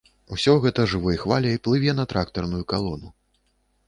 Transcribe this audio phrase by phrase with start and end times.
[0.35, 3.13] Усё гэта жывой хваляй плыве на трактарную калону.